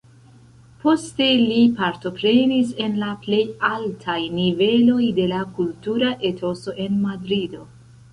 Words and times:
Poste 0.83 1.25
li 1.41 1.57
partoprenis 1.81 2.71
en 2.85 2.95
la 3.01 3.09
plej 3.25 3.41
altaj 3.69 4.15
niveloj 4.39 5.05
de 5.19 5.27
la 5.33 5.43
kultura 5.59 6.09
etoso 6.31 6.75
en 6.87 6.97
Madrido. 7.05 7.63